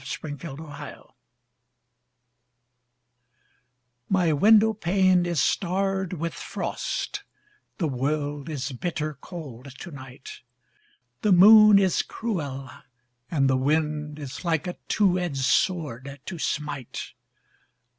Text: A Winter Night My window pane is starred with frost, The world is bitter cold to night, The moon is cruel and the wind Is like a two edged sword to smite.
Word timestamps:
A 0.03 0.17
Winter 0.27 0.55
Night 0.57 1.03
My 4.09 4.33
window 4.33 4.73
pane 4.73 5.27
is 5.27 5.39
starred 5.39 6.13
with 6.13 6.33
frost, 6.33 7.21
The 7.77 7.87
world 7.87 8.49
is 8.49 8.71
bitter 8.71 9.13
cold 9.13 9.75
to 9.77 9.91
night, 9.91 10.41
The 11.21 11.31
moon 11.31 11.77
is 11.77 12.01
cruel 12.01 12.71
and 13.29 13.47
the 13.47 13.55
wind 13.55 14.17
Is 14.17 14.43
like 14.43 14.65
a 14.65 14.77
two 14.87 15.19
edged 15.19 15.37
sword 15.37 16.19
to 16.25 16.39
smite. 16.39 17.13